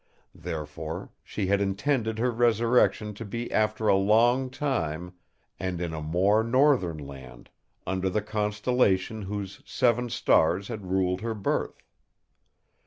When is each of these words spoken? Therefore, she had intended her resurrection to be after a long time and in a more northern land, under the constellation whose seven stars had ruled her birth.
Therefore, 0.33 1.11
she 1.23 1.45
had 1.45 1.61
intended 1.61 2.17
her 2.17 2.31
resurrection 2.31 3.13
to 3.13 3.23
be 3.23 3.51
after 3.51 3.87
a 3.87 3.95
long 3.95 4.49
time 4.49 5.13
and 5.59 5.79
in 5.79 5.93
a 5.93 6.01
more 6.01 6.43
northern 6.43 6.97
land, 6.97 7.51
under 7.85 8.09
the 8.09 8.23
constellation 8.23 9.21
whose 9.21 9.61
seven 9.63 10.09
stars 10.09 10.69
had 10.69 10.87
ruled 10.89 11.21
her 11.21 11.35
birth. 11.35 11.83